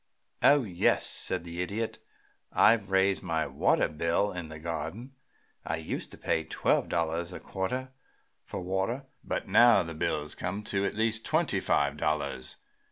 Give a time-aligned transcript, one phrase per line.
[0.41, 1.99] "Oh yes," said the Idiot.
[2.51, 5.11] "I've raised my water bill in the garden.
[5.63, 7.89] I used to pay twelve dollars a quarter
[8.43, 12.55] for water, but now the bills come to at least twenty five dollars.